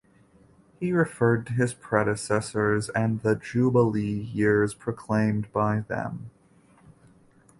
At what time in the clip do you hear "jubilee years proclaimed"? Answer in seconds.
3.35-5.53